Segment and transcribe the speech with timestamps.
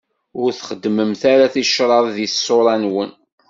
[0.41, 3.11] Ur txeddmem ara ticraḍ di ṣṣura-nwen.